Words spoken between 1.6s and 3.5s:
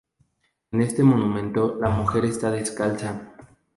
la mujer está descalza.